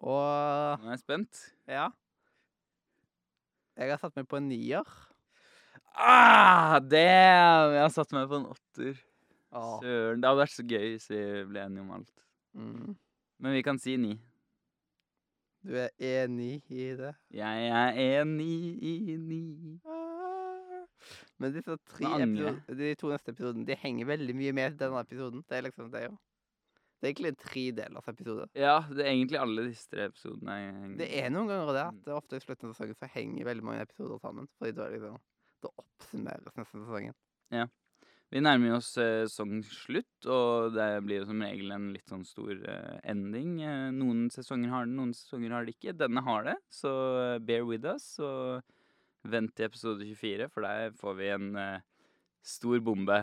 Og 0.02 0.82
Nå 0.82 0.90
er 0.90 0.96
jeg 0.96 1.04
spent. 1.04 1.42
ja. 1.70 1.90
Jeg 3.78 3.88
har 3.88 4.00
satt 4.02 4.18
meg 4.18 4.26
på 4.28 4.36
en 4.36 4.50
nier. 4.50 4.88
Ah, 5.96 6.76
damn! 6.80 7.72
Jeg 7.72 7.82
har 7.84 7.92
satt 7.94 8.12
meg 8.12 8.28
på 8.28 8.36
en 8.40 8.50
åtter. 8.52 9.00
Åh. 9.52 9.78
Søren. 9.84 10.20
Det 10.22 10.30
hadde 10.30 10.42
vært 10.42 10.54
så 10.56 10.64
gøy 10.64 10.86
hvis 10.94 11.08
vi 11.12 11.22
ble 11.50 11.64
enige 11.66 11.84
om 11.84 11.94
alt. 11.98 12.12
Mm. 12.56 12.94
Men 13.42 13.56
vi 13.56 13.64
kan 13.66 13.80
si 13.82 13.96
ni. 14.00 14.16
Du 15.62 15.76
er 15.78 15.92
enig 16.02 16.56
i 16.72 16.88
det? 16.98 17.12
Jeg 17.30 17.68
er 17.70 17.98
enig 18.02 18.82
i 18.82 19.16
ni. 19.20 19.44
Ah. 19.86 20.02
Men 21.38 21.54
disse 21.54 21.76
tre 21.90 22.08
episodene, 22.16 22.78
de 22.78 22.90
to 22.98 23.10
neste 23.10 23.32
episodene 23.34 23.66
de 23.66 23.76
henger 23.78 24.08
veldig 24.10 24.34
mye 24.38 24.54
med 24.56 24.76
denne 24.80 25.02
episoden. 25.02 25.44
Det 25.48 25.58
er 25.58 25.66
liksom 25.68 25.90
det, 25.92 26.04
jo. 26.08 26.16
Det 27.02 27.08
er 27.08 27.12
egentlig 27.12 27.30
en 27.32 27.38
tredelers 27.42 28.08
episode. 28.12 28.44
Ja, 28.54 28.76
det 28.90 29.02
er 29.02 29.10
egentlig 29.10 29.38
alle 29.42 29.64
disse 29.66 29.90
tre 29.90 30.06
episodene. 30.06 30.56
Det 31.00 31.08
er 31.18 31.32
noen 31.34 31.50
ganger 31.50 31.72
det 31.72 31.74
Det 31.74 31.86
at 31.88 32.04
det 32.06 32.14
ofte 32.14 32.38
i 32.38 32.44
slutten 32.44 32.68
av 32.68 32.76
sesongen 32.76 32.98
så 32.98 33.10
henger 33.10 33.48
veldig 33.48 33.66
mange 33.66 33.86
episoder 33.88 34.20
sammen. 34.22 34.46
Fordi 34.58 34.76
da, 34.76 34.86
er 34.86 34.94
liksom, 34.94 35.16
da 35.66 35.72
oppsummeres 35.82 36.60
nesten 36.60 36.84
sesongen. 36.84 37.16
Vi 38.32 38.40
nærmer 38.40 38.78
oss 38.78 38.94
eh, 38.96 39.26
sesongslutt, 39.28 40.26
og 40.32 40.72
det 40.72 40.86
blir 41.04 41.20
jo 41.20 41.28
som 41.28 41.42
regel 41.44 41.74
en 41.74 41.90
litt 41.92 42.08
sånn 42.08 42.24
stor 42.24 42.54
eh, 42.56 42.94
ending. 43.12 43.58
Eh, 43.60 43.90
noen 43.92 44.30
sesonger 44.32 44.72
har 44.72 44.88
det, 44.88 44.96
noen 44.96 45.12
sesonger 45.16 45.52
har 45.52 45.68
det 45.68 45.74
ikke. 45.76 45.92
Denne 46.00 46.22
har 46.24 46.46
det, 46.48 46.54
så 46.72 46.92
bear 47.44 47.66
with 47.68 47.84
us. 47.92 48.06
Og 48.24 48.62
vent 49.28 49.52
til 49.52 49.68
episode 49.68 50.08
24, 50.08 50.48
for 50.50 50.64
der 50.64 50.96
får 50.98 51.18
vi 51.20 51.28
en 51.34 51.50
stor 52.42 52.80
bombe 52.82 53.20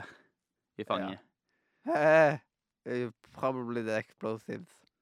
i 0.80 0.86
fanget. 0.88 1.20
Ja. 1.89 2.38
eh, 2.86 3.10
probably 3.34 3.82
the 3.82 3.98
explosives. 3.98 4.94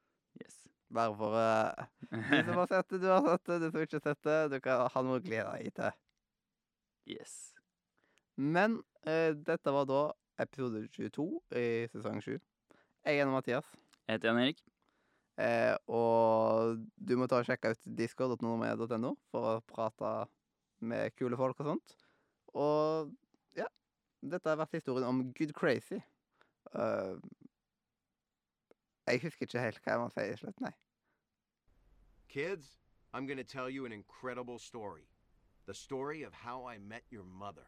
Yes. 0.42 0.56
Bare 0.94 1.16
for 1.16 1.36
uh, 1.36 1.86
Du 2.10 2.44
som 2.48 2.58
har 2.58 2.68
sett 2.68 2.90
det, 2.90 3.02
du 3.04 3.08
har 3.12 3.28
sett 3.28 3.46
det. 3.46 3.60
Du 3.60 3.72
som 3.72 3.82
ikke 3.82 4.00
har 4.00 4.08
sett 4.08 4.24
det, 4.24 4.40
du 4.56 4.60
kan 4.64 4.88
ha 4.94 5.04
noe 5.04 5.20
å 5.20 5.24
glede 5.24 5.52
deg 5.58 5.74
til. 5.76 6.04
yes. 7.18 7.36
Men 8.38 8.82
dette 9.08 9.72
var 9.72 9.86
da 9.88 10.02
episode 10.44 10.88
22 10.92 11.28
i 11.56 11.68
sesong 11.92 12.20
7. 12.24 12.40
Jeg 13.08 13.20
er 13.20 13.30
Mathias. 13.32 13.70
Jeg 14.08 14.18
heter 14.18 14.30
Jan 14.30 14.42
Erik. 14.42 14.60
Eh, 15.38 15.76
og 15.88 16.82
du 16.98 17.14
må 17.18 17.28
ta 17.30 17.40
og 17.42 17.46
sjekke 17.46 17.76
ut 17.76 17.90
discord.nordmedia.no 18.00 19.14
for 19.32 19.52
å 19.52 19.64
prate 19.70 20.12
med 20.82 21.14
kule 21.18 21.38
folk 21.38 21.60
og 21.62 21.72
sånt. 21.72 21.96
Og 22.58 23.14
ja, 23.58 23.68
dette 24.22 24.50
har 24.50 24.60
vært 24.60 24.80
historien 24.80 25.08
om 25.08 25.22
Good 25.38 25.54
Crazy. 25.58 26.02
Uh, 26.74 27.16
jeg 29.08 29.22
husker 29.24 29.48
ikke 29.48 29.62
helt 29.62 29.80
hva 29.86 29.94
jeg 29.94 30.02
må 30.04 30.10
si 30.12 30.26
i 30.26 30.40
slutten, 30.42 30.68
nei. 30.68 30.74
Kids, 32.28 32.82
I'm 33.14 33.28
gonna 33.28 33.44
tell 33.44 33.70
you 33.70 33.86
an 33.86 33.94
incredible 33.94 34.60
story. 34.60 35.08
The 35.66 35.74
story 35.74 36.24
of 36.24 36.34
how 36.34 36.66
I 36.66 36.78
met 36.78 37.04
your 37.10 37.24
mother. 37.24 37.68